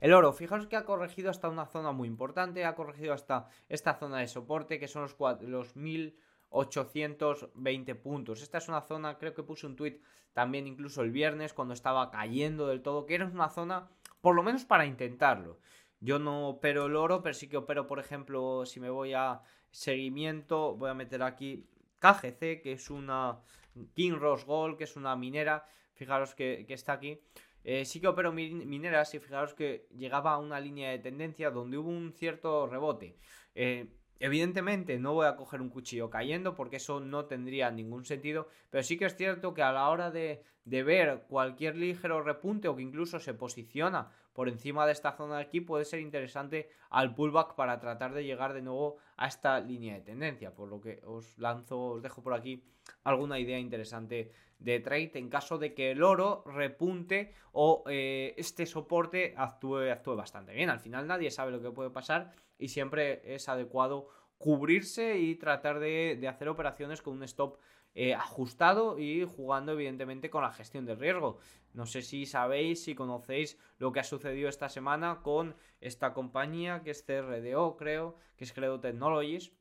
[0.00, 3.94] El oro, fijaos que ha corregido hasta una zona muy importante, ha corregido hasta esta
[3.94, 5.76] zona de soporte que son los, los
[6.50, 8.42] 1820 puntos.
[8.42, 10.00] Esta es una zona, creo que puse un tweet
[10.32, 13.88] también incluso el viernes cuando estaba cayendo del todo, que era una zona,
[14.20, 15.58] por lo menos para intentarlo.
[16.00, 19.40] Yo no opero el oro, pero sí que opero, por ejemplo, si me voy a
[19.70, 21.66] seguimiento, voy a meter aquí
[22.00, 23.40] KGC, que es una
[23.94, 27.20] King Ross Gold, que es una minera, fijaros que, está aquí.
[27.64, 31.78] Eh, sí que opero mineras y fijaros que llegaba a una línea de tendencia donde
[31.78, 33.16] hubo un cierto rebote.
[33.54, 38.48] Eh, Evidentemente no voy a coger un cuchillo cayendo porque eso no tendría ningún sentido,
[38.70, 42.76] pero sí que es cierto que a la hora de, ver cualquier ligero repunte o
[42.76, 47.14] que incluso se posiciona por encima de esta zona de aquí puede ser interesante al
[47.14, 51.00] pullback para tratar de llegar de nuevo a esta línea de tendencia, por lo que
[51.04, 52.64] os lanzo, os dejo por aquí
[53.04, 58.66] alguna idea interesante de trade en caso de que el oro repunte o eh, este
[58.66, 60.70] soporte actúe, actúe bastante bien.
[60.70, 65.78] Al final nadie sabe lo que puede pasar y siempre es adecuado cubrirse y tratar
[65.78, 67.58] de, hacer operaciones con un stop
[67.94, 71.38] eh, ajustado y jugando evidentemente con la gestión del riesgo.
[71.72, 76.82] No sé si sabéis, si conocéis lo que ha sucedido esta semana con esta compañía
[76.82, 79.52] que es CRDO, creo, que es Credo Technologies.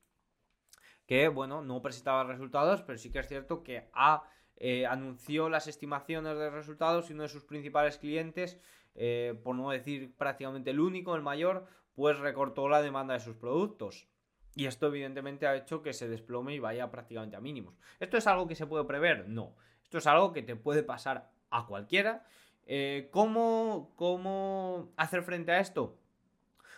[1.05, 4.23] que, bueno, no presentaba resultados, pero sí que es cierto que ha,
[4.58, 8.60] eh, anunció las estimaciones de resultados y uno de sus principales clientes,
[8.95, 13.36] eh, por no decir prácticamente el único, el mayor, pues recortó la demanda de sus
[13.36, 14.08] productos.
[14.55, 17.75] Y esto evidentemente ha hecho que se desplome y vaya prácticamente a mínimos.
[17.99, 19.27] ¿Esto es algo que se puede prever?
[19.27, 19.55] No.
[19.84, 22.25] Esto es algo que te puede pasar a cualquiera.
[22.65, 25.99] Eh, ¿cómo, ¿Cómo hacer frente a esto?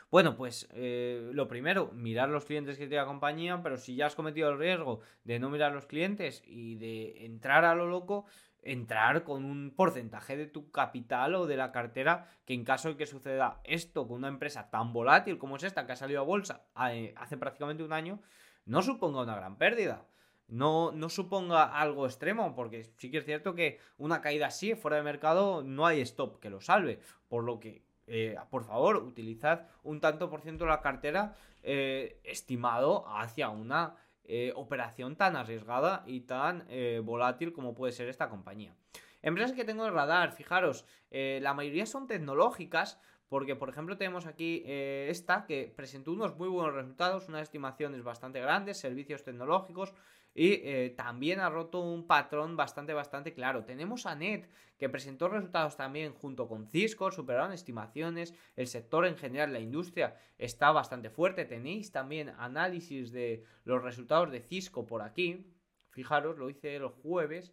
[0.10, 4.06] Bueno, pues eh, lo primero, mirar los clientes que tiene la compañía, pero si ya
[4.06, 8.26] has cometido el riesgo de no mirar los clientes y de entrar a lo loco,
[8.64, 12.98] entrar con un porcentaje de tu capital o de la cartera que en caso de
[12.98, 16.24] que suceda esto con una empresa tan volátil como es esta que ha salido a
[16.24, 18.20] bolsa eh, hace prácticamente un año,
[18.66, 20.06] no suponga una gran pérdida.
[20.50, 24.96] No, no suponga algo extremo, porque sí que es cierto que una caída así fuera
[24.96, 27.02] de mercado no hay stop que lo salve.
[27.28, 32.22] Por lo que eh, por favor, utilizad un tanto por ciento de la cartera eh,
[32.24, 36.68] estimado hacia una eh, operación tan arriesgada y tan
[37.04, 38.76] volátil como puede ser esta compañía.
[39.22, 44.64] Empresas que tengo en radar, fijaros, la mayoría son tecnológicas, porque por ejemplo tenemos aquí
[44.66, 49.94] esta que presentó unos muy buenos resultados, unas estimaciones bastante grandes, servicios tecnológicos,
[50.34, 53.66] y eh, también ha roto un patrón bastante, bastante claro.
[53.66, 58.34] Tenemos a NET, que presentó resultados también junto con Cisco, superaron estimaciones.
[58.56, 61.46] El sector en general, la industria, está bastante fuerte.
[61.46, 65.52] Tenéis también análisis de los resultados de Cisco por aquí.
[65.90, 67.52] Fijaros, lo hice el jueves.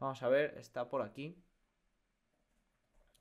[0.00, 1.40] Vamos a ver, está por aquí.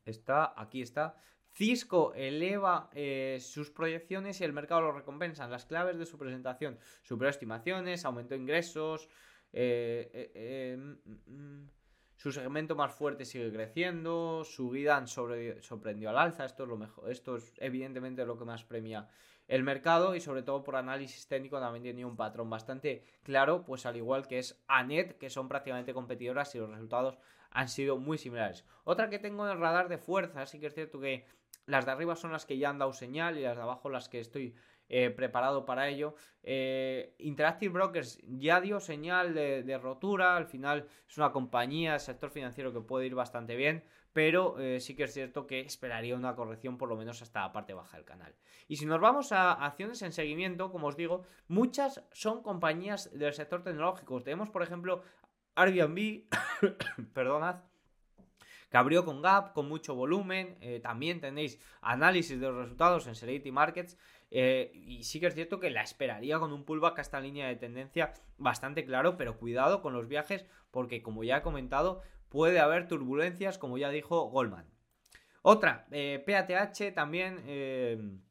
[0.05, 1.21] Está, aquí está.
[1.55, 5.47] Cisco eleva eh, sus proyecciones y el mercado lo recompensa.
[5.47, 9.07] Las claves de su presentación: superó estimaciones, aumentó ingresos,
[9.53, 11.69] eh, eh, mm, mm,
[12.17, 15.13] su segmento más fuerte sigue creciendo, su guidance
[15.61, 16.45] sorprendió al alza.
[16.45, 17.09] Esto es lo mejor.
[17.09, 19.07] Esto es evidentemente lo que más premia
[19.47, 23.85] el mercado y sobre todo por análisis técnico también tiene un patrón bastante claro, pues
[23.85, 27.17] al igual que es ANET, que son prácticamente competidoras y los resultados
[27.51, 28.65] han sido muy similares.
[28.83, 31.25] Otra que tengo en el radar de fuerza, sí que es cierto que
[31.65, 34.09] las de arriba son las que ya han dado señal y las de abajo las
[34.09, 34.55] que estoy
[34.87, 36.15] eh, preparado para ello.
[36.43, 42.71] Eh, Interactive Brokers ya dio señal de, rotura, al final es una compañía, sector financiero
[42.71, 46.77] que puede ir bastante bien, pero eh, sí que es cierto que esperaría una corrección
[46.77, 48.35] por lo menos hasta la parte baja del canal.
[48.67, 53.33] Y si nos vamos a acciones en seguimiento, como os digo, muchas son compañías del
[53.33, 54.21] sector tecnológico.
[54.21, 55.01] Tenemos, por ejemplo,
[55.55, 56.25] Airbnb,
[57.13, 57.61] perdonad,
[58.75, 60.57] que abrió con Gap, con mucho volumen.
[60.59, 63.97] Eh, también tenéis análisis de los resultados en Serenity Markets.
[64.31, 67.47] Eh, y sí que es cierto que la esperaría con un pullback a esta línea
[67.47, 72.59] de tendencia bastante claro, pero cuidado con los viajes porque como ya he comentado puede
[72.59, 74.67] haber turbulencias como ya dijo Goldman.
[75.41, 78.24] Otra, PATH eh, también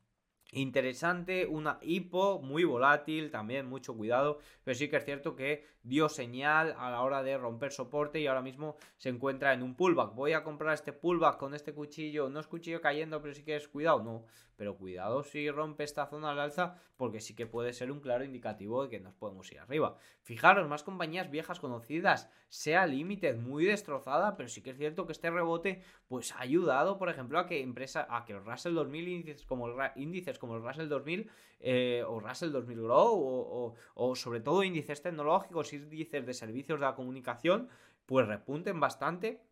[0.54, 6.08] interesante, una hipo muy volátil, también mucho cuidado, pero sí que es cierto que dio
[6.08, 10.14] señal a la hora de romper soporte y ahora mismo se encuentra en un pullback.
[10.14, 13.56] Voy a comprar este pullback con este cuchillo, no es cuchillo cayendo, pero sí que
[13.56, 14.24] es cuidado, no,
[14.56, 18.24] pero cuidado si rompe esta zona al alza porque sí que puede ser un claro
[18.24, 19.96] indicativo de que nos podemos ir arriba.
[20.22, 25.12] Fijaros, más compañías viejas conocidas, sea Limited muy destrozada, pero sí que es cierto que
[25.12, 29.08] este rebote pues ha ayudado, por ejemplo, a que empresa a que el Russell 2000
[29.08, 34.38] índices como el, índices como el Russell 2000 eh, o Russell 2000 Grow o, sobre
[34.38, 37.68] todo índices tecnológicos, índices de servicios de la comunicación,
[38.06, 39.42] pues repunten bastante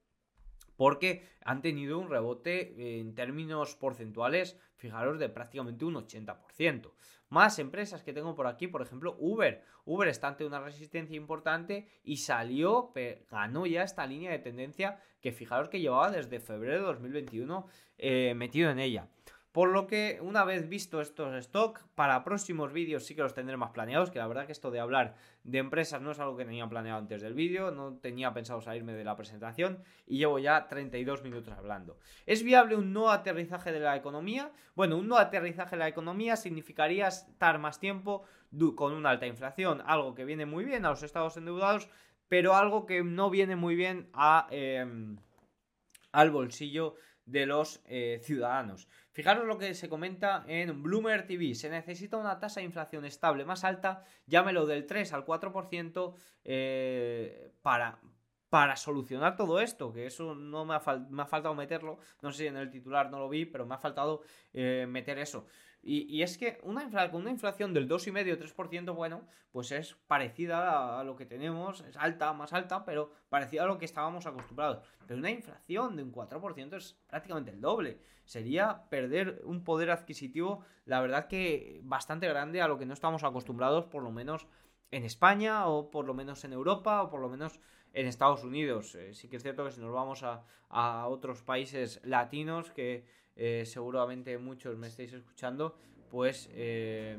[0.77, 6.93] porque han tenido un rebote en términos porcentuales, fijaros, de prácticamente un 80%.
[7.33, 9.65] Más empresas que tengo por aquí, por ejemplo, Uber.
[9.87, 12.93] Uber está ante una resistencia importante y salió,
[13.31, 17.67] ganó ya esta línea de tendencia que fijaros que llevaba desde febrero de 2021
[17.97, 19.09] eh, metido en ella.
[19.53, 23.59] Por lo que una vez visto estos stock, para próximos vídeos sí que los tendré
[23.59, 26.47] más planeados, que la verdad que esto de hablar de empresas no es algo que
[26.47, 30.69] tenía planeado antes del vídeo, no tenía pensado salirme de la presentación y llevo ya
[30.69, 31.99] 32 minutos hablando.
[32.25, 34.51] ¿Es viable un no aterrizaje de la economía?
[34.75, 38.25] Bueno, un no aterrizaje de la economía significaría estar más tiempo
[38.75, 41.91] con una alta inflación, algo que viene muy bien a los estados endeudados,
[42.29, 44.09] pero algo que no viene muy bien
[44.51, 45.19] em,
[46.11, 48.89] al bolsillo de los eh, ciudadanos.
[49.13, 51.55] Fijaros lo que se comenta en Bloomer TV.
[51.55, 57.53] Se necesita una tasa de inflación estable más alta, llámelo del 3 al 4%, eh,
[57.63, 58.01] para,
[58.49, 62.39] para solucionar todo esto, que eso no me ha, me ha, faltado meterlo, no sé
[62.39, 65.47] si en el titular no lo vi, pero me ha faltado eh, meter eso.
[65.85, 71.17] Y, es que una con una inflación del 2,5-3%, bueno, pues es parecida a, lo
[71.17, 74.85] que tenemos, es alta, más alta, pero parecida a lo que estábamos acostumbrados.
[75.07, 77.99] Pero una inflación de un 4% es prácticamente el doble.
[78.25, 83.25] Sería perder un poder adquisitivo, la verdad que bastante grande a lo que no estamos
[83.25, 84.47] acostumbrados, por lo menos
[84.93, 87.59] en España o por lo menos en Europa o por lo menos
[87.95, 88.95] en Estados Unidos.
[88.95, 90.45] Eh, sí que es cierto que si nos vamos a,
[91.09, 93.05] otros países latinos, que
[93.37, 95.77] eh, seguramente muchos me estáis escuchando,
[96.11, 97.19] pues eh,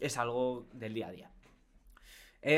[0.00, 1.30] es algo del día a día.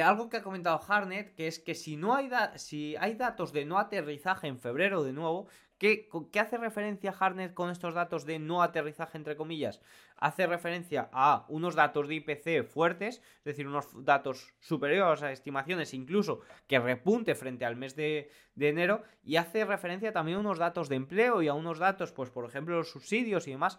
[0.04, 3.64] algo que ha comentado Harnet, que es que si no hay, si hay datos de
[3.64, 5.48] no aterrizaje en febrero de nuevo,
[5.84, 9.82] ¿Qué, hace referencia Harnett con estos datos de no aterrizaje, entre comillas?
[10.16, 15.92] Hace referencia a unos datos de IPC fuertes, es decir, unos datos superiores a estimaciones,
[15.92, 20.58] incluso que repunte frente al mes de, de enero, y hace referencia también a unos
[20.58, 23.78] datos de empleo y a unos datos, pues por ejemplo, los subsidios y demás,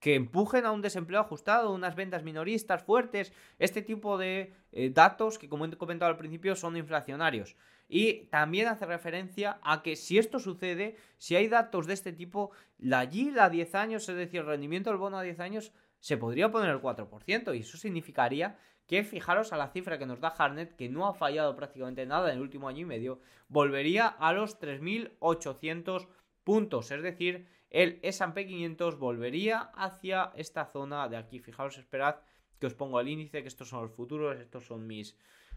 [0.00, 5.38] que empujen a un desempleo ajustado, unas ventas minoristas fuertes, este tipo de eh, datos
[5.38, 7.56] que como he comentado al principio son inflacionarios.
[7.88, 12.50] Y también hace referencia a que si esto sucede, si hay datos de este tipo,
[12.76, 16.16] la yield a 10 años, es decir, el rendimiento del bono a 10 años, se
[16.16, 17.56] podría poner el 4%.
[17.56, 21.14] Y eso significaría que, fijaros a la cifra que nos da Harnet, que no ha
[21.14, 26.08] fallado prácticamente nada en el último año y medio, volvería a los 3.800
[26.44, 26.90] puntos.
[26.90, 31.38] Es decir, el S&P 500 volvería hacia esta zona de aquí.
[31.38, 32.16] Fijaros, esperad
[32.58, 35.16] que os pongo el índice, que estos son los futuros, estos son mis,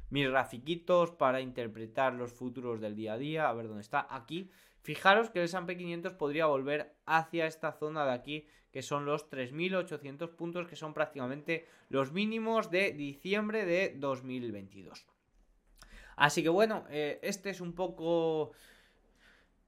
[0.09, 3.49] mis grafiquitos para interpretar los futuros del día a día.
[3.49, 4.51] A ver dónde está, aquí.
[4.81, 9.29] Fijaros que el S&P 500 podría volver hacia esta zona de aquí, que son los
[9.29, 15.05] 3.800 puntos, que son prácticamente los mínimos de diciembre de 2022.
[16.15, 18.51] Así que bueno, eh, este es un poco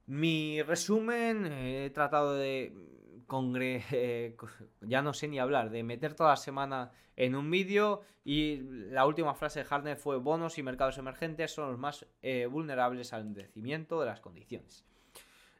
[0.05, 2.73] mi resumen, he tratado de
[3.27, 4.35] congre eh,
[4.81, 8.57] ya no sé ni hablar, de meter toda la semana en un vídeo y
[8.89, 13.13] la última frase de Harner fue bonos y mercados emergentes son los más eh, vulnerables
[13.13, 14.85] al endurecimiento de las condiciones.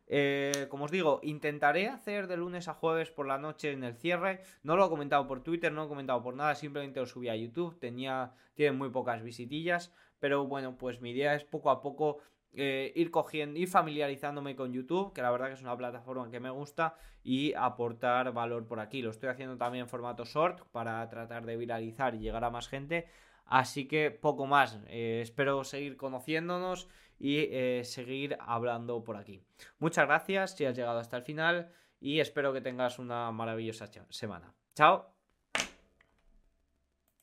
[0.07, 3.95] Eh, como os digo, intentaré hacer de lunes a jueves por la noche en el
[3.95, 4.41] cierre.
[4.61, 7.29] No lo he comentado por Twitter, no lo he comentado por nada, simplemente lo subí
[7.29, 7.79] a YouTube.
[7.79, 12.19] Tenía, tiene muy pocas visitillas, pero bueno, pues mi idea es poco a poco
[12.53, 16.39] eh, ir cogiendo, ir familiarizándome con YouTube, que la verdad que es una plataforma que
[16.39, 19.01] me gusta, y aportar valor por aquí.
[19.01, 22.67] Lo estoy haciendo también en formato short para tratar de viralizar y llegar a más
[22.67, 23.07] gente.
[23.45, 24.79] Así que poco más.
[24.87, 26.89] Eh, espero seguir conociéndonos
[27.19, 29.41] y eh, seguir hablando por aquí.
[29.79, 34.53] Muchas gracias si has llegado hasta el final y espero que tengas una maravillosa semana.
[34.75, 35.12] Chao.